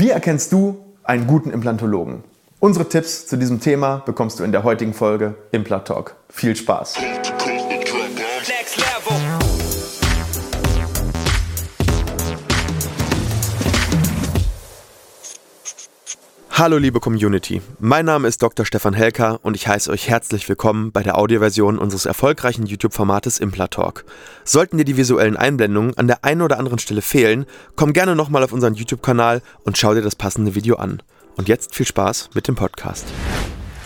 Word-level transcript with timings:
Wie 0.00 0.10
erkennst 0.10 0.52
du 0.52 0.76
einen 1.02 1.26
guten 1.26 1.50
Implantologen? 1.50 2.22
Unsere 2.60 2.88
Tipps 2.88 3.26
zu 3.26 3.36
diesem 3.36 3.58
Thema 3.58 3.96
bekommst 4.06 4.38
du 4.38 4.44
in 4.44 4.52
der 4.52 4.62
heutigen 4.62 4.94
Folge 4.94 5.34
Implant 5.50 5.88
Talk. 5.88 6.14
Viel 6.30 6.54
Spaß! 6.54 6.94
Hallo 16.58 16.76
liebe 16.76 16.98
Community, 16.98 17.62
mein 17.78 18.04
Name 18.04 18.26
ist 18.26 18.42
Dr. 18.42 18.66
Stefan 18.66 18.92
Helker 18.92 19.38
und 19.44 19.54
ich 19.54 19.68
heiße 19.68 19.92
euch 19.92 20.08
herzlich 20.08 20.48
willkommen 20.48 20.90
bei 20.90 21.04
der 21.04 21.16
Audioversion 21.16 21.78
unseres 21.78 22.04
erfolgreichen 22.04 22.66
YouTube-Formates 22.66 23.38
Implatalk. 23.38 24.04
Sollten 24.42 24.76
dir 24.76 24.84
die 24.84 24.96
visuellen 24.96 25.36
Einblendungen 25.36 25.96
an 25.96 26.08
der 26.08 26.24
einen 26.24 26.42
oder 26.42 26.58
anderen 26.58 26.80
Stelle 26.80 27.00
fehlen, 27.00 27.46
komm 27.76 27.92
gerne 27.92 28.16
nochmal 28.16 28.42
auf 28.42 28.50
unseren 28.52 28.74
YouTube-Kanal 28.74 29.40
und 29.62 29.78
schau 29.78 29.94
dir 29.94 30.02
das 30.02 30.16
passende 30.16 30.56
Video 30.56 30.74
an. 30.78 31.00
Und 31.36 31.46
jetzt 31.46 31.76
viel 31.76 31.86
Spaß 31.86 32.30
mit 32.34 32.48
dem 32.48 32.56
Podcast. 32.56 33.04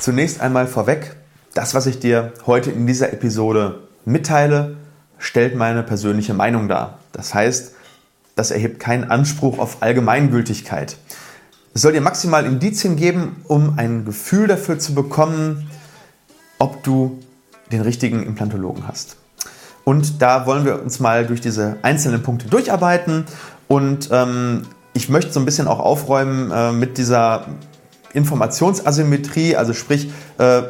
Zunächst 0.01 0.41
einmal 0.41 0.67
vorweg, 0.67 1.17
das, 1.53 1.75
was 1.75 1.85
ich 1.85 1.99
dir 1.99 2.33
heute 2.47 2.71
in 2.71 2.87
dieser 2.87 3.13
Episode 3.13 3.81
mitteile, 4.07 4.79
stellt 5.19 5.57
meine 5.57 5.83
persönliche 5.83 6.33
Meinung 6.33 6.69
dar. 6.69 7.01
Das 7.13 7.35
heißt, 7.35 7.75
das 8.35 8.51
erhebt 8.51 8.81
keinen 8.81 9.05
Anspruch 9.05 9.59
auf 9.59 9.83
Allgemeingültigkeit. 9.83 10.97
Es 11.75 11.83
soll 11.83 11.93
dir 11.93 12.03
maximal 12.03 12.45
Indizien 12.45 12.97
geben, 12.97 13.37
um 13.49 13.79
ein 13.79 14.05
Gefühl 14.05 14.47
dafür 14.47 14.79
zu 14.79 14.95
bekommen, 14.95 15.71
ob 16.59 16.83
du 16.83 17.19
den 17.71 17.81
richtigen 17.81 18.23
Implantologen 18.25 18.87
hast. 18.87 19.17
Und 19.85 20.21
da 20.21 20.47
wollen 20.47 20.67
wir 20.67 20.83
uns 20.83 21.01
mal 21.01 21.27
durch 21.27 21.41
diese 21.41 21.79
einzelnen 21.83 22.23
Punkte 22.23 22.47
durcharbeiten. 22.49 23.25
Und 23.69 24.11
ähm, 24.13 24.63
ich 24.93 25.09
möchte 25.09 25.33
so 25.33 25.41
ein 25.41 25.47
bisschen 25.47 25.67
auch 25.67 25.81
aufräumen 25.81 26.51
äh, 26.51 26.73
mit 26.73 26.99
dieser 26.99 27.47
Informationsasymmetrie, 28.13 29.57
also 29.57 29.73
sprich, 29.73 30.11
äh, 30.37 30.63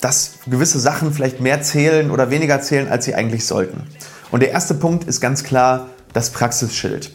dass 0.00 0.32
gewisse 0.46 0.80
Sachen 0.80 1.12
vielleicht 1.12 1.40
mehr 1.40 1.62
zählen 1.62 2.10
oder 2.10 2.30
weniger 2.30 2.60
zählen, 2.60 2.88
als 2.88 3.04
sie 3.04 3.14
eigentlich 3.14 3.46
sollten. 3.46 3.84
Und 4.32 4.40
der 4.40 4.50
erste 4.50 4.74
Punkt 4.74 5.04
ist 5.04 5.20
ganz 5.20 5.44
klar 5.44 5.86
das 6.12 6.30
Praxisschild. 6.30 7.12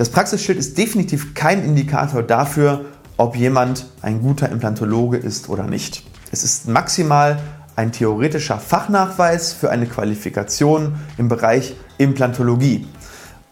Das 0.00 0.08
Praxisschild 0.08 0.58
ist 0.58 0.78
definitiv 0.78 1.34
kein 1.34 1.62
Indikator 1.62 2.22
dafür, 2.22 2.86
ob 3.18 3.36
jemand 3.36 3.84
ein 4.00 4.22
guter 4.22 4.48
Implantologe 4.48 5.18
ist 5.18 5.50
oder 5.50 5.64
nicht. 5.64 6.04
Es 6.32 6.42
ist 6.42 6.66
maximal 6.66 7.38
ein 7.76 7.92
theoretischer 7.92 8.58
Fachnachweis 8.58 9.52
für 9.52 9.68
eine 9.68 9.84
Qualifikation 9.84 10.94
im 11.18 11.28
Bereich 11.28 11.74
Implantologie. 11.98 12.86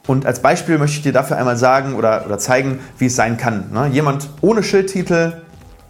Und 0.06 0.24
als 0.24 0.40
Beispiel 0.40 0.78
möchte 0.78 0.96
ich 0.96 1.02
dir 1.02 1.12
dafür 1.12 1.36
einmal 1.36 1.58
sagen 1.58 1.92
oder, 1.96 2.24
oder 2.24 2.38
zeigen, 2.38 2.78
wie 2.96 3.08
es 3.08 3.14
sein 3.14 3.36
kann. 3.36 3.70
Ne? 3.70 3.88
Jemand 3.88 4.30
ohne 4.40 4.62
Schildtitel 4.62 5.42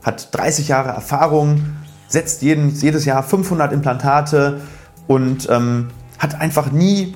hat 0.02 0.36
30 0.36 0.66
Jahre 0.66 0.88
Erfahrung, 0.88 1.66
setzt 2.08 2.42
jeden, 2.42 2.74
jedes 2.74 3.04
Jahr 3.04 3.22
500 3.22 3.72
Implantate 3.72 4.60
und 5.06 5.48
ähm, 5.48 5.90
hat 6.18 6.40
einfach 6.40 6.72
nie 6.72 7.14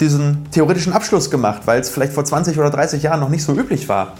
diesen 0.00 0.50
theoretischen 0.50 0.92
Abschluss 0.92 1.30
gemacht, 1.30 1.62
weil 1.66 1.80
es 1.80 1.90
vielleicht 1.90 2.12
vor 2.12 2.24
20 2.24 2.58
oder 2.58 2.70
30 2.70 3.02
Jahren 3.02 3.20
noch 3.20 3.28
nicht 3.28 3.44
so 3.44 3.54
üblich 3.54 3.88
war. 3.88 4.14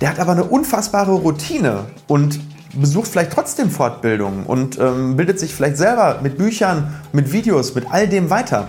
Der 0.00 0.10
hat 0.10 0.18
aber 0.18 0.32
eine 0.32 0.44
unfassbare 0.44 1.12
Routine 1.12 1.86
und 2.06 2.40
besucht 2.74 3.08
vielleicht 3.08 3.32
trotzdem 3.32 3.70
Fortbildungen 3.70 4.46
und 4.46 4.78
ähm, 4.78 5.16
bildet 5.16 5.40
sich 5.40 5.54
vielleicht 5.54 5.76
selber 5.76 6.20
mit 6.22 6.38
Büchern, 6.38 6.94
mit 7.12 7.32
Videos, 7.32 7.74
mit 7.74 7.90
all 7.90 8.08
dem 8.08 8.30
weiter. 8.30 8.68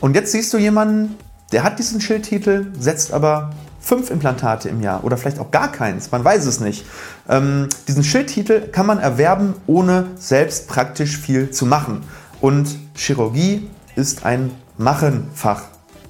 Und 0.00 0.14
jetzt 0.14 0.32
siehst 0.32 0.52
du 0.52 0.58
jemanden, 0.58 1.16
der 1.52 1.62
hat 1.62 1.78
diesen 1.78 2.00
Schildtitel, 2.00 2.66
setzt 2.78 3.12
aber 3.12 3.50
fünf 3.80 4.10
Implantate 4.10 4.68
im 4.68 4.82
Jahr 4.82 5.04
oder 5.04 5.16
vielleicht 5.16 5.38
auch 5.38 5.52
gar 5.52 5.70
keins, 5.70 6.10
man 6.10 6.24
weiß 6.24 6.44
es 6.46 6.58
nicht. 6.60 6.84
Ähm, 7.28 7.68
diesen 7.86 8.02
Schildtitel 8.02 8.68
kann 8.68 8.86
man 8.86 8.98
erwerben, 8.98 9.54
ohne 9.66 10.08
selbst 10.16 10.66
praktisch 10.66 11.16
viel 11.16 11.50
zu 11.50 11.66
machen. 11.66 12.02
Und 12.40 12.76
Chirurgie 12.94 13.70
ist 13.94 14.26
ein 14.26 14.50
Machenfach. 14.76 15.62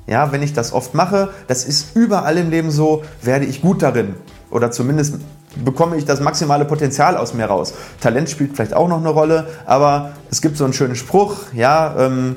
Ja, 0.07 0.31
wenn 0.33 0.43
ich 0.43 0.53
das 0.53 0.73
oft 0.73 0.95
mache, 0.95 1.31
das 1.49 1.65
ist 1.65 1.97
überall 1.97 2.39
im 2.39 2.51
Leben 2.51 2.71
so, 2.71 3.03
werde 3.23 3.45
ich 3.45 3.61
gut 3.61 3.83
darin. 3.83 4.15
Oder 4.51 4.71
zumindest 4.71 5.17
bekomme 5.65 5.97
ich 5.97 6.05
das 6.05 6.21
maximale 6.21 6.65
Potenzial 6.65 7.17
aus 7.17 7.35
mir 7.35 7.47
raus. 7.47 7.75
Talent 8.01 8.31
spielt 8.31 8.55
vielleicht 8.55 8.75
auch 8.75 8.89
noch 8.89 8.99
eine 8.99 9.09
Rolle, 9.09 9.49
aber 9.65 10.13
es 10.31 10.43
gibt 10.43 10.57
so 10.57 10.65
einen 10.65 10.73
schönen 10.73 10.97
Spruch, 10.97 11.37
ja, 11.53 11.95
ähm, 11.99 12.37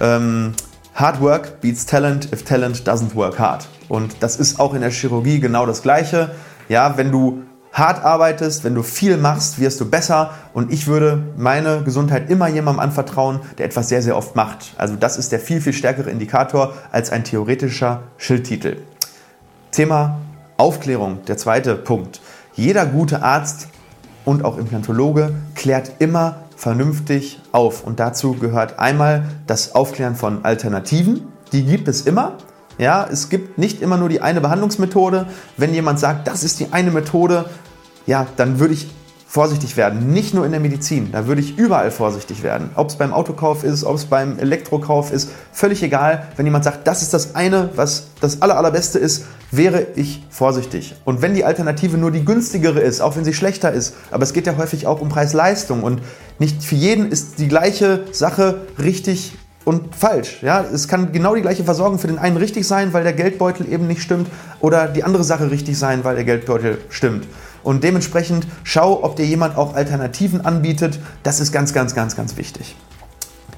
ähm, 0.00 0.54
Hard 0.94 1.20
work 1.20 1.60
beats 1.60 1.86
talent 1.86 2.32
if 2.32 2.44
talent 2.44 2.88
doesn't 2.88 3.16
work 3.16 3.38
hard. 3.38 3.66
Und 3.88 4.16
das 4.20 4.36
ist 4.36 4.60
auch 4.60 4.74
in 4.74 4.80
der 4.80 4.90
Chirurgie 4.90 5.40
genau 5.40 5.66
das 5.66 5.82
Gleiche. 5.82 6.30
Ja, 6.68 6.96
wenn 6.96 7.10
du 7.10 7.42
hart 7.74 8.04
arbeitest, 8.04 8.64
wenn 8.64 8.74
du 8.74 8.82
viel 8.82 9.18
machst, 9.18 9.58
wirst 9.58 9.80
du 9.80 9.90
besser. 9.90 10.30
Und 10.54 10.72
ich 10.72 10.86
würde 10.86 11.22
meine 11.36 11.82
Gesundheit 11.82 12.30
immer 12.30 12.48
jemandem 12.48 12.80
anvertrauen, 12.80 13.40
der 13.58 13.66
etwas 13.66 13.88
sehr, 13.88 14.00
sehr 14.00 14.16
oft 14.16 14.36
macht. 14.36 14.72
Also 14.78 14.94
das 14.94 15.18
ist 15.18 15.32
der 15.32 15.40
viel, 15.40 15.60
viel 15.60 15.72
stärkere 15.72 16.08
Indikator 16.08 16.72
als 16.92 17.10
ein 17.10 17.24
theoretischer 17.24 18.04
Schildtitel. 18.16 18.78
Thema 19.72 20.20
Aufklärung, 20.56 21.24
der 21.26 21.36
zweite 21.36 21.74
Punkt. 21.74 22.20
Jeder 22.54 22.86
gute 22.86 23.22
Arzt 23.22 23.66
und 24.24 24.44
auch 24.44 24.56
Implantologe 24.56 25.34
klärt 25.56 25.94
immer 25.98 26.36
vernünftig 26.56 27.40
auf. 27.50 27.82
Und 27.82 27.98
dazu 27.98 28.34
gehört 28.34 28.78
einmal 28.78 29.24
das 29.48 29.74
Aufklären 29.74 30.14
von 30.14 30.44
Alternativen. 30.44 31.26
Die 31.52 31.64
gibt 31.64 31.88
es 31.88 32.02
immer. 32.02 32.38
Ja, 32.78 33.06
es 33.10 33.28
gibt 33.28 33.58
nicht 33.58 33.82
immer 33.82 33.96
nur 33.96 34.08
die 34.08 34.20
eine 34.20 34.40
Behandlungsmethode. 34.40 35.26
Wenn 35.56 35.74
jemand 35.74 36.00
sagt, 36.00 36.26
das 36.26 36.42
ist 36.42 36.60
die 36.60 36.72
eine 36.72 36.90
Methode, 36.90 37.46
ja, 38.06 38.26
dann 38.36 38.58
würde 38.58 38.74
ich 38.74 38.88
vorsichtig 39.34 39.76
werden. 39.76 40.12
Nicht 40.12 40.32
nur 40.32 40.46
in 40.46 40.52
der 40.52 40.60
Medizin, 40.60 41.10
da 41.10 41.26
würde 41.26 41.40
ich 41.40 41.58
überall 41.58 41.90
vorsichtig 41.90 42.44
werden. 42.44 42.70
Ob 42.76 42.90
es 42.90 42.94
beim 42.94 43.12
Autokauf 43.12 43.64
ist, 43.64 43.82
ob 43.82 43.96
es 43.96 44.04
beim 44.04 44.38
Elektrokauf 44.38 45.12
ist, 45.12 45.28
völlig 45.50 45.82
egal. 45.82 46.28
Wenn 46.36 46.46
jemand 46.46 46.62
sagt, 46.62 46.86
das 46.86 47.02
ist 47.02 47.12
das 47.12 47.34
eine, 47.34 47.70
was 47.74 48.10
das 48.20 48.42
aller, 48.42 48.56
allerbeste 48.56 49.00
ist, 49.00 49.24
wäre 49.50 49.88
ich 49.96 50.24
vorsichtig. 50.30 50.94
Und 51.04 51.20
wenn 51.20 51.34
die 51.34 51.44
Alternative 51.44 51.98
nur 51.98 52.12
die 52.12 52.24
günstigere 52.24 52.78
ist, 52.78 53.00
auch 53.00 53.16
wenn 53.16 53.24
sie 53.24 53.34
schlechter 53.34 53.72
ist, 53.72 53.94
aber 54.12 54.22
es 54.22 54.34
geht 54.34 54.46
ja 54.46 54.56
häufig 54.56 54.86
auch 54.86 55.00
um 55.00 55.08
Preis-Leistung 55.08 55.82
und 55.82 56.00
nicht 56.38 56.62
für 56.62 56.76
jeden 56.76 57.10
ist 57.10 57.40
die 57.40 57.48
gleiche 57.48 58.04
Sache 58.12 58.60
richtig 58.80 59.32
und 59.64 59.94
falsch. 59.94 60.42
Ja? 60.42 60.62
Es 60.62 60.88
kann 60.88 61.12
genau 61.12 61.34
die 61.34 61.42
gleiche 61.42 61.64
Versorgung 61.64 61.98
für 61.98 62.06
den 62.06 62.18
einen 62.18 62.36
richtig 62.36 62.66
sein, 62.66 62.92
weil 62.92 63.02
der 63.02 63.12
Geldbeutel 63.12 63.70
eben 63.70 63.86
nicht 63.86 64.02
stimmt, 64.02 64.28
oder 64.60 64.88
die 64.88 65.04
andere 65.04 65.24
Sache 65.24 65.50
richtig 65.50 65.78
sein, 65.78 66.04
weil 66.04 66.14
der 66.14 66.24
Geldbeutel 66.24 66.78
stimmt. 66.88 67.26
Und 67.62 67.82
dementsprechend 67.82 68.46
schau, 68.62 69.02
ob 69.02 69.16
dir 69.16 69.24
jemand 69.24 69.56
auch 69.56 69.74
Alternativen 69.74 70.44
anbietet. 70.44 71.00
Das 71.22 71.40
ist 71.40 71.50
ganz, 71.50 71.72
ganz, 71.72 71.94
ganz, 71.94 72.14
ganz 72.14 72.36
wichtig. 72.36 72.76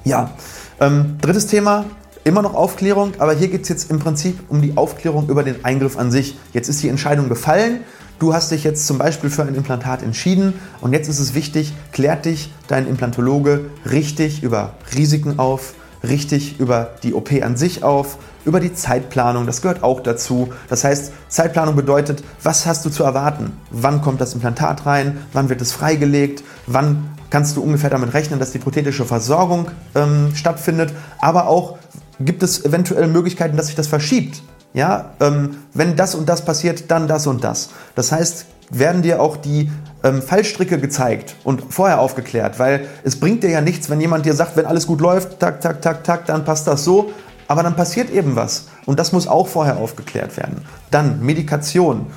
Ja, 0.05 0.31
ähm, 0.79 1.17
drittes 1.21 1.47
Thema, 1.47 1.85
immer 2.23 2.41
noch 2.41 2.53
Aufklärung, 2.53 3.13
aber 3.19 3.33
hier 3.33 3.49
geht 3.49 3.63
es 3.63 3.69
jetzt 3.69 3.91
im 3.91 3.99
Prinzip 3.99 4.39
um 4.47 4.61
die 4.61 4.77
Aufklärung 4.77 5.27
über 5.29 5.43
den 5.43 5.65
Eingriff 5.65 5.97
an 5.97 6.11
sich. 6.11 6.37
Jetzt 6.53 6.69
ist 6.69 6.81
die 6.83 6.87
Entscheidung 6.87 7.27
gefallen. 7.27 7.81
Du 8.19 8.33
hast 8.33 8.51
dich 8.51 8.63
jetzt 8.63 8.87
zum 8.87 8.97
Beispiel 8.97 9.29
für 9.29 9.43
ein 9.43 9.53
Implantat 9.53 10.01
entschieden 10.01 10.53
und 10.81 10.93
jetzt 10.93 11.07
ist 11.07 11.19
es 11.19 11.35
wichtig, 11.35 11.73
klärt 11.91 12.25
dich 12.25 12.51
dein 12.67 12.87
Implantologe 12.87 13.65
richtig 13.89 14.41
über 14.41 14.73
Risiken 14.95 15.37
auf, 15.37 15.75
richtig 16.03 16.59
über 16.59 16.91
die 17.03 17.13
OP 17.13 17.31
an 17.41 17.57
sich 17.57 17.83
auf, 17.83 18.17
über 18.45 18.59
die 18.59 18.73
Zeitplanung, 18.73 19.45
das 19.45 19.61
gehört 19.61 19.83
auch 19.83 19.99
dazu. 19.99 20.53
Das 20.69 20.83
heißt, 20.83 21.11
Zeitplanung 21.27 21.75
bedeutet, 21.75 22.23
was 22.41 22.65
hast 22.65 22.85
du 22.85 22.89
zu 22.89 23.03
erwarten? 23.03 23.51
Wann 23.71 24.01
kommt 24.01 24.21
das 24.21 24.33
Implantat 24.33 24.85
rein? 24.85 25.17
Wann 25.33 25.49
wird 25.49 25.61
es 25.61 25.73
freigelegt? 25.73 26.43
Wann 26.65 27.09
kannst 27.29 27.57
du 27.57 27.61
ungefähr 27.61 27.89
damit 27.89 28.13
rechnen, 28.13 28.39
dass 28.39 28.51
die 28.51 28.59
prothetische 28.59 29.05
Versorgung 29.05 29.67
ähm, 29.95 30.31
stattfindet? 30.33 30.93
Aber 31.19 31.47
auch 31.47 31.77
gibt 32.19 32.41
es 32.41 32.63
eventuell 32.63 33.07
Möglichkeiten, 33.07 33.57
dass 33.57 33.67
sich 33.67 33.75
das 33.75 33.87
verschiebt. 33.87 34.41
Ja, 34.73 35.11
ähm, 35.19 35.57
wenn 35.73 35.95
das 35.95 36.15
und 36.15 36.29
das 36.29 36.45
passiert, 36.45 36.91
dann 36.91 37.07
das 37.07 37.27
und 37.27 37.43
das. 37.43 37.69
Das 37.95 38.11
heißt, 38.11 38.45
werden 38.69 39.01
dir 39.01 39.21
auch 39.21 39.37
die 39.37 39.71
ähm, 40.03 40.21
Fallstricke 40.21 40.79
gezeigt 40.79 41.35
und 41.43 41.63
vorher 41.69 41.99
aufgeklärt, 41.99 42.59
weil 42.59 42.87
es 43.03 43.19
bringt 43.19 43.43
dir 43.43 43.49
ja 43.49 43.61
nichts, 43.61 43.89
wenn 43.89 44.01
jemand 44.01 44.25
dir 44.25 44.33
sagt, 44.33 44.57
wenn 44.57 44.65
alles 44.65 44.87
gut 44.87 45.01
läuft, 45.01 45.39
tak, 45.39 45.61
tak, 45.61 45.81
tak, 45.81 46.03
tak, 46.03 46.25
dann 46.25 46.45
passt 46.45 46.67
das 46.67 46.83
so, 46.83 47.11
aber 47.47 47.63
dann 47.63 47.75
passiert 47.75 48.09
eben 48.09 48.35
was 48.35 48.67
und 48.85 48.99
das 48.99 49.11
muss 49.11 49.27
auch 49.27 49.47
vorher 49.47 49.77
aufgeklärt 49.77 50.37
werden. 50.37 50.61
Dann 50.91 51.23
Medikation 51.23 52.07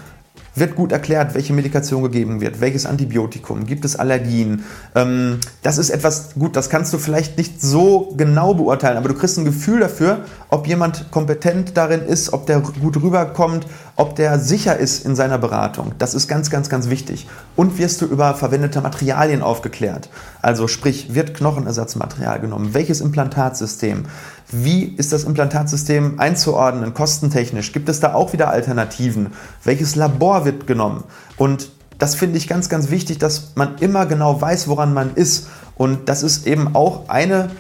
wird 0.55 0.75
gut 0.75 0.93
erklärt, 0.93 1.35
welche 1.35 1.53
Medikation 1.53 2.03
gegeben 2.03 2.41
wird, 2.41 2.61
welches 2.61 2.87
Antibiotikum, 2.87 3.67
gibt 3.67 3.85
es 3.85 3.97
Allergien. 3.97 4.65
Ähm, 4.95 5.39
das 5.63 5.79
ist 5.79 5.91
etwas, 5.91 6.35
gut, 6.35 6.57
das 6.57 6.71
kannst 6.71 6.93
du 6.93 6.99
vielleicht 6.99 7.39
nicht 7.39 7.63
so 7.63 8.13
genau 8.17 8.55
beurteilen, 8.55 8.97
aber 8.97 9.09
du 9.09 9.15
kriegst 9.15 9.39
ein 9.39 9.45
Gefühl 9.45 9.81
dafür, 9.81 10.25
ob 10.49 10.67
jemand 10.67 11.11
kompetent 11.11 11.77
darin 11.77 12.03
ist, 12.03 12.33
ob 12.33 12.47
der 12.47 12.61
gut 12.61 12.97
rüberkommt, 13.03 13.67
ob 14.01 14.17
der 14.17 14.39
sicher 14.39 14.79
ist 14.79 15.05
in 15.05 15.15
seiner 15.15 15.37
Beratung. 15.37 15.93
Das 15.99 16.15
ist 16.15 16.27
ganz, 16.27 16.49
ganz, 16.49 16.71
ganz 16.71 16.89
wichtig. 16.89 17.29
Und 17.55 17.77
wirst 17.77 18.01
du 18.01 18.07
über 18.07 18.33
verwendete 18.33 18.81
Materialien 18.81 19.43
aufgeklärt. 19.43 20.09
Also 20.41 20.69
sprich, 20.69 21.15
wird 21.15 21.35
Knochenersatzmaterial 21.35 22.41
genommen? 22.41 22.73
Welches 22.73 23.03
Implantatsystem? 23.03 24.07
Wie 24.51 24.85
ist 24.85 25.13
das 25.13 25.25
Implantatsystem 25.25 26.19
einzuordnen, 26.19 26.95
kostentechnisch? 26.95 27.73
Gibt 27.75 27.91
es 27.91 28.01
da 28.01 28.15
auch 28.15 28.33
wieder 28.33 28.49
Alternativen? 28.49 29.35
Welches 29.65 29.97
Labor 29.97 30.47
wird 30.47 30.67
genommen? 30.67 31.05
Und 31.37 31.71
das 31.99 32.15
finde 32.15 32.39
ich 32.39 32.49
ganz, 32.49 32.71
ganz 32.71 32.89
wichtig, 32.89 33.19
dass 33.19 33.53
man 33.55 33.77
immer 33.81 34.07
genau 34.07 34.41
weiß, 34.41 34.67
woran 34.69 34.95
man 34.95 35.13
ist. 35.15 35.49
Und 35.77 36.09
das 36.09 36.23
ist 36.23 36.47
eben 36.47 36.75
auch 36.75 37.11
eine 37.11 37.51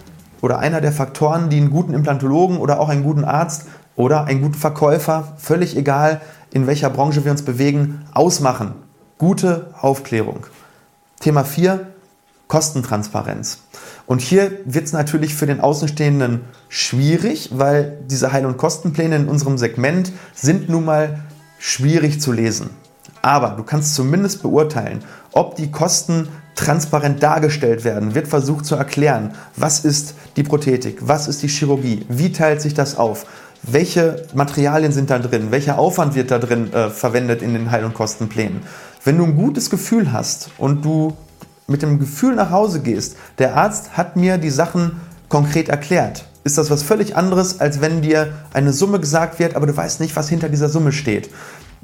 oder 0.41 0.59
einer 0.59 0.81
der 0.81 0.93
Faktoren, 0.93 1.51
die 1.51 1.59
einen 1.59 1.69
guten 1.69 1.93
Implantologen 1.93 2.57
oder 2.57 2.81
auch 2.81 2.89
einen 2.89 3.03
guten 3.03 3.25
Arzt 3.25 3.67
oder 3.97 4.25
einen 4.25 4.43
guten 4.43 4.55
Verkäufer, 4.55 5.35
völlig 5.39 5.77
egal 5.77 6.21
in 6.53 6.67
welcher 6.67 6.91
Branche 6.91 7.25
wir 7.25 7.31
uns 7.31 7.43
bewegen, 7.43 8.05
ausmachen. 8.13 8.75
Gute 9.19 9.75
Aufklärung. 9.81 10.47
Thema 11.21 11.45
4, 11.45 11.87
Kostentransparenz. 12.49 13.59
Und 14.07 14.21
hier 14.21 14.51
wird 14.65 14.87
es 14.87 14.93
natürlich 14.93 15.35
für 15.35 15.47
den 15.47 15.61
Außenstehenden 15.61 16.41
schwierig, 16.69 17.51
weil 17.53 17.99
diese 18.07 18.33
Heil- 18.33 18.47
und 18.47 18.57
Kostenpläne 18.57 19.17
in 19.17 19.29
unserem 19.29 19.57
Segment 19.57 20.13
sind 20.35 20.69
nun 20.69 20.85
mal 20.85 21.21
schwierig 21.59 22.21
zu 22.21 22.33
lesen. 22.33 22.71
Aber 23.23 23.51
du 23.51 23.63
kannst 23.63 23.95
zumindest 23.95 24.43
beurteilen, 24.43 25.05
ob 25.33 25.55
die 25.57 25.71
Kosten 25.71 26.29
transparent 26.57 27.23
dargestellt 27.23 27.85
werden, 27.85 28.15
wird 28.15 28.29
versucht 28.29 28.67
zu 28.67 28.75
erklären, 28.75 29.35
was 29.57 29.85
ist 29.85 30.15
die 30.37 30.43
Prothetik, 30.43 30.99
was 31.01 31.29
ist 31.29 31.43
die 31.43 31.49
Chirurgie, 31.49 32.05
wie 32.09 32.33
teilt 32.33 32.61
sich 32.61 32.75
das 32.75 32.97
auf, 32.97 33.27
welche 33.63 34.27
Materialien 34.35 34.93
sind 34.93 35.11
da 35.11 35.19
drin, 35.19 35.51
welcher 35.51 35.79
Aufwand 35.79 36.15
wird 36.15 36.31
da 36.31 36.39
drin 36.39 36.73
äh, 36.73 36.91
verwendet 36.91 37.43
in 37.43 37.53
den 37.55 37.71
Heil- 37.71 37.85
und 37.85 37.95
Kostenplänen. 37.95 38.63
Wenn 39.05 39.19
du 39.19 39.25
ein 39.25 39.37
gutes 39.37 39.71
Gefühl 39.71 40.13
hast 40.13 40.51
und 40.59 40.85
du 40.85 41.17
mit 41.67 41.83
dem 41.83 41.99
Gefühl 41.99 42.35
nach 42.35 42.51
Hause 42.51 42.81
gehst, 42.81 43.17
der 43.39 43.57
Arzt 43.57 43.97
hat 43.97 44.17
mir 44.17 44.39
die 44.39 44.51
Sachen 44.51 45.01
konkret 45.29 45.69
erklärt, 45.69 46.25
ist 46.43 46.59
das 46.59 46.71
was 46.71 46.83
völlig 46.83 47.17
anderes, 47.17 47.61
als 47.61 47.81
wenn 47.81 48.03
dir 48.03 48.33
eine 48.53 48.73
Summe 48.73 48.99
gesagt 48.99 49.39
wird, 49.39 49.57
aber 49.57 49.67
du 49.67 49.77
weißt 49.77 50.01
nicht, 50.01 50.17
was 50.17 50.29
hinter 50.29 50.49
dieser 50.49 50.69
Summe 50.69 50.93
steht. 50.93 51.31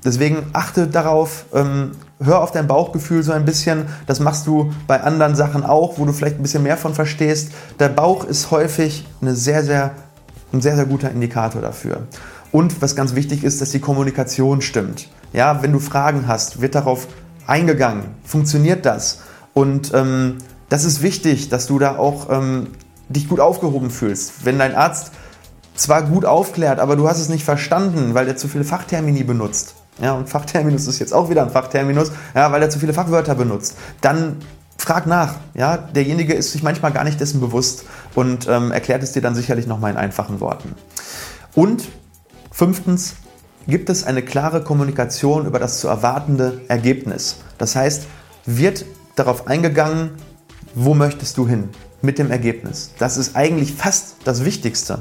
Deswegen 0.05 0.47
achte 0.53 0.87
darauf, 0.87 1.47
ähm, 1.53 1.93
hör 2.23 2.43
auf 2.43 2.53
dein 2.53 2.67
Bauchgefühl 2.67 3.23
so 3.23 3.33
ein 3.33 3.45
bisschen. 3.45 3.87
Das 4.07 4.21
machst 4.21 4.47
du 4.47 4.73
bei 4.87 5.03
anderen 5.03 5.35
Sachen 5.35 5.65
auch, 5.65 5.99
wo 5.99 6.05
du 6.05 6.13
vielleicht 6.13 6.37
ein 6.37 6.43
bisschen 6.43 6.63
mehr 6.63 6.77
von 6.77 6.95
verstehst. 6.95 7.51
Der 7.81 7.89
Bauch 7.89 8.25
ist 8.25 8.51
häufig 8.51 9.07
eine 9.21 9.35
sehr, 9.35 9.65
sehr, 9.65 9.93
ein 10.53 10.61
sehr, 10.61 10.77
sehr 10.77 10.87
guter 10.87 11.11
Indikator 11.11 11.61
dafür. 11.61 12.07
Und 12.53 12.81
was 12.81 12.97
ganz 12.97 13.15
wichtig 13.15 13.45
ist, 13.45 13.61
dass 13.61 13.71
die 13.71 13.81
Kommunikation 13.81 14.63
stimmt. 14.63 15.09
Ja, 15.33 15.63
wenn 15.63 15.73
du 15.73 15.79
Fragen 15.79 16.27
hast, 16.29 16.61
wird 16.61 16.75
darauf 16.75 17.09
eingegangen. 17.47 18.05
Funktioniert 18.25 18.87
das? 18.87 19.21
Und 19.53 19.93
ähm, 19.95 20.39
das 20.69 20.85
ist 20.85 21.03
wichtig, 21.03 21.49
dass 21.49 21.67
du 21.67 21.79
da 21.79 21.97
auch 21.99 22.29
ähm, 22.31 22.69
dich 23.09 23.29
gut 23.29 23.41
aufgehoben 23.41 23.91
fühlst. 23.91 24.45
Wenn 24.45 24.59
dein 24.59 24.75
Arzt 24.75 25.13
zwar 25.75 26.03
gut 26.03 26.25
aufklärt, 26.25 26.79
aber 26.79 26.97
du 26.97 27.09
hast 27.09 27.21
es 27.21 27.29
nicht 27.29 27.45
verstanden, 27.45 28.15
weil 28.15 28.27
er 28.27 28.37
zu 28.37 28.49
viele 28.49 28.65
Fachtermini 28.65 29.25
benutzt, 29.25 29.75
ja, 30.01 30.13
und 30.13 30.29
Fachterminus 30.29 30.87
ist 30.87 30.99
jetzt 30.99 31.15
auch 31.15 31.31
wieder 31.31 31.43
ein 31.43 31.51
Fachterminus, 31.51 32.13
ja, 32.35 32.53
weil 32.53 32.61
er 32.61 32.69
zu 32.69 32.79
viele 32.79 32.93
Fachwörter 32.93 33.35
benutzt, 33.35 33.77
dann 34.03 34.37
frag 34.79 35.07
nach. 35.07 35.37
Ja, 35.55 35.77
derjenige 35.77 36.35
ist 36.35 36.53
sich 36.53 36.63
manchmal 36.63 36.93
gar 36.93 37.05
nicht 37.05 37.21
dessen 37.21 37.41
bewusst 37.41 37.85
und 38.15 38.47
ähm, 38.49 38.71
erklärt 38.73 39.03
es 39.03 39.13
dir 39.13 39.23
dann 39.23 39.35
sicherlich 39.35 39.67
nochmal 39.67 39.91
in 39.91 39.97
einfachen 39.97 40.41
Worten. 40.41 40.75
Und 41.55 41.85
fünftens, 42.51 43.17
gibt 43.69 43.91
es 43.91 44.05
eine 44.05 44.23
klare 44.23 44.63
Kommunikation 44.63 45.47
über 45.47 45.59
das 45.59 45.81
zu 45.81 45.89
erwartende 45.89 46.61
Ergebnis. 46.69 47.37
Das 47.59 47.75
heißt, 47.75 48.07
wird 48.45 48.85
darauf 49.17 49.49
eingegangen, 49.49 50.11
wo 50.75 50.95
möchtest 50.95 51.37
du 51.37 51.49
hin 51.49 51.71
mit 52.03 52.19
dem 52.19 52.31
Ergebnis. 52.31 52.93
Das 52.99 53.17
ist 53.17 53.35
eigentlich 53.35 53.75
fast 53.75 54.17
das 54.25 54.45
Wichtigste. 54.45 55.01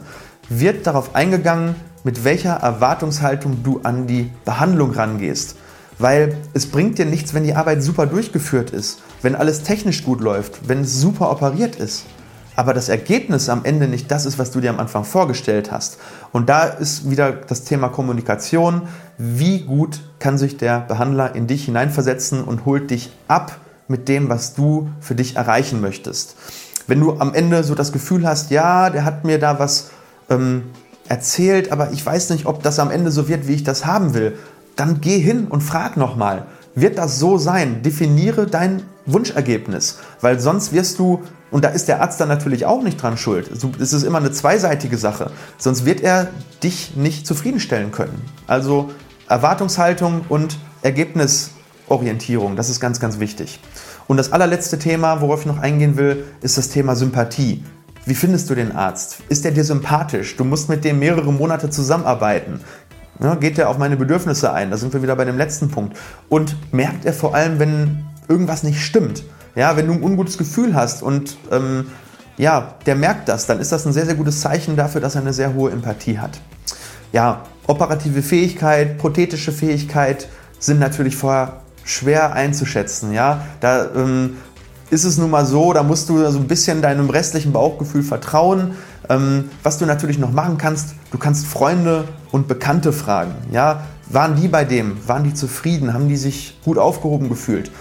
Wird 0.50 0.88
darauf 0.88 1.16
eingegangen, 1.16 1.76
mit 2.04 2.24
welcher 2.24 2.54
Erwartungshaltung 2.54 3.64
du 3.64 3.82
an 3.84 4.08
die 4.08 4.32
Behandlung 4.46 4.92
rangehst. 4.92 5.58
Weil 5.98 6.38
es 6.54 6.68
bringt 6.68 6.98
dir 6.98 7.06
nichts, 7.06 7.34
wenn 7.34 7.44
die 7.44 7.56
Arbeit 7.56 7.82
super 7.82 8.06
durchgeführt 8.06 8.72
ist, 8.72 9.00
wenn 9.22 9.36
alles 9.36 9.64
technisch 9.64 10.04
gut 10.04 10.22
läuft, 10.22 10.68
wenn 10.68 10.82
es 10.82 11.00
super 11.00 11.32
operiert 11.32 11.78
ist. 11.78 12.06
Aber 12.58 12.74
das 12.74 12.90
Ergebnis 12.90 13.50
am 13.50 13.66
Ende 13.66 13.88
nicht 13.88 14.10
das 14.12 14.26
ist, 14.26 14.40
was 14.40 14.52
du 14.52 14.62
dir 14.62 14.70
am 14.70 14.80
Anfang 14.80 15.04
vorgestellt 15.04 15.72
hast. 15.72 15.98
Und 16.32 16.48
da 16.48 16.64
ist 16.64 17.10
wieder 17.10 17.32
das 17.32 17.64
Thema 17.64 17.90
Kommunikation. 17.90 18.84
Wie 19.18 19.62
gut 19.62 20.02
kann 20.20 20.38
sich 20.38 20.58
der 20.58 20.80
Behandler 20.80 21.36
in 21.36 21.48
dich 21.48 21.66
hineinversetzen 21.66 22.44
und 22.44 22.66
holt 22.66 22.92
dich 22.92 23.12
ab 23.28 23.58
mit 23.88 24.08
dem, 24.08 24.30
was 24.30 24.54
du 24.54 24.90
für 25.00 25.16
dich 25.16 25.36
erreichen 25.36 25.82
möchtest. 25.82 26.36
Wenn 26.88 27.00
du 27.00 27.20
am 27.20 27.34
Ende 27.34 27.64
so 27.64 27.76
das 27.76 27.92
Gefühl 27.92 28.26
hast, 28.28 28.52
ja, 28.52 28.90
der 28.90 29.06
hat 29.06 29.26
mir 29.26 29.40
da 29.40 29.60
was 29.60 29.90
ähm, 30.30 30.64
erzählt, 31.08 31.72
aber 31.72 31.92
ich 31.92 32.06
weiß 32.06 32.30
nicht, 32.30 32.46
ob 32.46 32.64
das 32.64 32.80
am 32.80 32.90
Ende 32.90 33.12
so 33.12 33.28
wird, 33.28 33.48
wie 33.48 33.54
ich 33.54 33.64
das 33.64 33.86
haben 33.86 34.14
will, 34.14 34.38
dann 34.76 35.02
geh 35.02 35.20
hin 35.20 35.48
und 35.48 35.62
frag 35.62 35.98
nochmal. 35.98 36.46
Wird 36.76 36.98
das 36.98 37.20
so 37.20 37.38
sein? 37.38 37.82
Definiere 37.82 38.48
dein 38.48 38.84
Wunschergebnis, 39.06 40.00
weil 40.22 40.40
sonst 40.40 40.74
wirst 40.74 41.00
du, 41.00 41.22
und 41.52 41.64
da 41.64 41.70
ist 41.70 41.88
der 41.88 42.02
Arzt 42.02 42.20
dann 42.20 42.28
natürlich 42.28 42.66
auch 42.66 42.82
nicht 42.82 43.02
dran 43.02 43.18
schuld, 43.18 43.50
es 43.80 43.94
ist 43.94 44.04
immer 44.04 44.18
eine 44.18 44.32
zweiseitige 44.32 44.98
Sache, 44.98 45.32
sonst 45.58 45.86
wird 45.86 46.02
er 46.02 46.28
dich 46.64 46.96
nicht 46.96 47.28
zufriedenstellen 47.28 47.92
können. 47.92 48.20
Also 48.48 48.90
Erwartungshaltung 49.30 50.22
und 50.28 50.58
Ergebnisorientierung, 50.82 52.56
das 52.56 52.70
ist 52.70 52.80
ganz, 52.80 53.00
ganz 53.00 53.20
wichtig. 53.20 53.60
Und 54.08 54.18
das 54.18 54.32
allerletzte 54.32 54.80
Thema, 54.80 55.22
worauf 55.22 55.42
ich 55.42 55.46
noch 55.46 55.60
eingehen 55.60 55.98
will, 55.98 56.26
ist 56.42 56.58
das 56.58 56.70
Thema 56.70 56.96
Sympathie. 56.96 57.64
Wie 58.08 58.14
findest 58.14 58.52
du 58.52 58.56
den 58.56 58.72
Arzt? 58.72 59.18
Ist 59.30 59.46
er 59.46 59.52
dir 59.52 59.64
sympathisch? 59.64 60.36
Du 60.36 60.44
musst 60.44 60.70
mit 60.70 60.86
dem 60.86 61.00
mehrere 61.00 61.34
Monate 61.34 61.72
zusammenarbeiten. 61.72 62.60
Ja, 63.22 63.36
geht 63.36 63.58
er 63.58 63.70
auf 63.70 63.78
meine 63.78 63.96
Bedürfnisse 63.96 64.52
ein? 64.52 64.72
Da 64.72 64.78
sind 64.78 64.94
wir 64.94 65.02
wieder 65.02 65.16
bei 65.16 65.26
dem 65.26 65.38
letzten 65.38 65.70
Punkt. 65.70 65.98
Und 66.30 66.56
merkt 66.74 67.06
er 67.06 67.14
vor 67.14 67.34
allem, 67.34 67.60
wenn 67.60 68.06
irgendwas 68.28 68.64
nicht 68.64 68.82
stimmt? 68.82 69.24
Ja, 69.56 69.78
wenn 69.78 69.88
du 69.88 69.94
ein 69.94 70.04
ungutes 70.04 70.38
Gefühl 70.38 70.76
hast 70.76 71.02
und 71.02 71.38
ähm, 71.52 71.86
ja, 72.38 72.76
der 72.86 72.96
merkt 72.96 73.30
das, 73.30 73.46
dann 73.46 73.60
ist 73.60 73.72
das 73.72 73.86
ein 73.86 73.94
sehr, 73.94 74.06
sehr 74.06 74.16
gutes 74.16 74.42
Zeichen 74.42 74.76
dafür, 74.76 75.00
dass 75.00 75.16
er 75.16 75.22
eine 75.22 75.32
sehr 75.32 75.54
hohe 75.54 75.72
Empathie 75.72 76.20
hat. 76.20 76.42
Ja, 77.14 77.44
operative 77.68 78.22
Fähigkeit, 78.22 78.98
prothetische 78.98 79.54
Fähigkeit 79.54 80.28
sind 80.60 80.80
natürlich 80.80 81.16
vorher 81.16 81.62
schwer 81.86 82.34
einzuschätzen. 82.34 83.14
Ja, 83.14 83.46
da 83.62 83.90
ähm, 83.96 84.38
ist 84.90 85.06
es 85.06 85.18
nun 85.18 85.30
mal 85.30 85.46
so, 85.46 85.72
da 85.72 85.84
musst 85.84 86.10
du 86.10 86.30
so 86.30 86.40
ein 86.40 86.48
bisschen 86.48 86.82
deinem 86.82 87.10
restlichen 87.10 87.54
Bauchgefühl 87.54 88.04
vertrauen. 88.04 88.76
Ähm, 89.10 89.50
was 89.64 89.78
du 89.78 89.86
natürlich 89.86 90.18
noch 90.18 90.32
machen 90.32 90.58
kannst, 90.58 90.96
du 91.12 91.18
kannst 91.18 91.46
Freunde 91.46 92.06
und 92.32 92.48
Bekannte 92.48 92.94
fragen. 92.94 93.34
Ja, 93.52 93.84
waren 94.10 94.36
die 94.36 94.48
bei 94.48 94.66
dem? 94.66 95.08
Waren 95.08 95.24
die 95.24 95.34
zufrieden? 95.34 95.94
Haben 95.94 96.08
die 96.08 96.18
sich 96.18 96.60
gut 96.64 96.78
aufgehoben 96.78 97.30
gefühlt? 97.30 97.72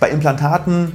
Bei 0.00 0.10
Implantaten 0.10 0.92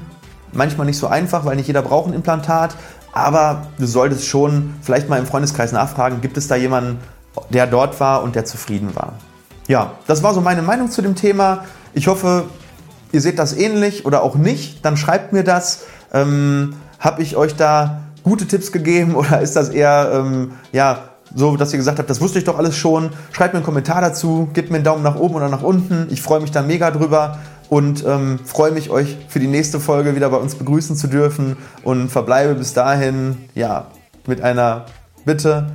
manchmal 0.53 0.85
nicht 0.85 0.97
so 0.97 1.07
einfach, 1.07 1.45
weil 1.45 1.55
nicht 1.55 1.67
jeder 1.67 1.81
braucht 1.81 2.07
ein 2.07 2.13
Implantat. 2.13 2.75
Aber 3.13 3.67
du 3.79 3.85
solltest 3.85 4.27
schon 4.27 4.75
vielleicht 4.81 5.09
mal 5.09 5.17
im 5.17 5.25
Freundeskreis 5.25 5.71
nachfragen, 5.71 6.21
gibt 6.21 6.37
es 6.37 6.47
da 6.47 6.55
jemanden, 6.55 6.99
der 7.49 7.67
dort 7.67 7.99
war 7.99 8.23
und 8.23 8.35
der 8.35 8.45
zufrieden 8.45 8.95
war? 8.95 9.13
Ja, 9.67 9.93
das 10.07 10.23
war 10.23 10.33
so 10.33 10.41
meine 10.41 10.61
Meinung 10.61 10.91
zu 10.91 11.01
dem 11.01 11.15
Thema. 11.15 11.65
Ich 11.93 12.07
hoffe, 12.07 12.45
ihr 13.11 13.21
seht 13.21 13.39
das 13.39 13.55
ähnlich 13.55 14.05
oder 14.05 14.23
auch 14.23 14.35
nicht, 14.35 14.85
dann 14.85 14.97
schreibt 14.97 15.33
mir 15.33 15.43
das. 15.43 15.83
Ähm, 16.13 16.75
Habe 16.99 17.21
ich 17.21 17.35
euch 17.35 17.55
da 17.55 18.01
gute 18.27 18.47
Tipps 18.47 18.71
gegeben 18.71 19.15
oder 19.15 19.41
ist 19.41 19.55
das 19.55 19.69
eher 19.69 20.11
ähm, 20.13 20.51
ja, 20.71 21.09
so, 21.33 21.57
dass 21.57 21.73
ihr 21.73 21.77
gesagt 21.77 21.99
habt, 21.99 22.09
das 22.09 22.21
wusste 22.21 22.39
ich 22.39 22.45
doch 22.45 22.57
alles 22.57 22.75
schon? 22.75 23.09
Schreibt 23.31 23.53
mir 23.53 23.59
einen 23.59 23.65
Kommentar 23.65 24.01
dazu, 24.01 24.49
gebt 24.53 24.69
mir 24.69 24.77
einen 24.77 24.85
Daumen 24.85 25.03
nach 25.03 25.15
oben 25.15 25.35
oder 25.35 25.49
nach 25.49 25.61
unten. 25.61 26.07
Ich 26.09 26.21
freue 26.21 26.39
mich 26.39 26.51
da 26.51 26.61
mega 26.61 26.91
drüber 26.91 27.39
und 27.69 28.05
ähm, 28.05 28.39
freue 28.45 28.71
mich, 28.71 28.89
euch 28.89 29.17
für 29.27 29.39
die 29.39 29.47
nächste 29.47 29.79
Folge 29.79 30.15
wieder 30.15 30.29
bei 30.29 30.37
uns 30.37 30.55
begrüßen 30.55 30.95
zu 30.95 31.07
dürfen 31.07 31.57
und 31.83 32.09
verbleibe 32.09 32.55
bis 32.55 32.73
dahin 32.73 33.37
ja, 33.55 33.87
mit 34.25 34.41
einer 34.41 34.85
Bitte, 35.25 35.67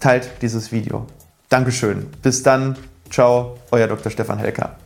teilt 0.00 0.30
dieses 0.42 0.72
Video. 0.72 1.06
Dankeschön. 1.48 2.06
Bis 2.22 2.42
dann. 2.42 2.76
Ciao, 3.10 3.56
euer 3.70 3.88
Dr. 3.88 4.12
Stefan 4.12 4.38
Helker. 4.38 4.79